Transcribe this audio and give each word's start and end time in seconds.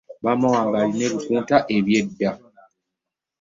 Maama 0.23 0.47
wange 0.53 0.77
alina 0.81 1.03
ebikunta 1.09 1.57
eby'edda. 1.75 2.31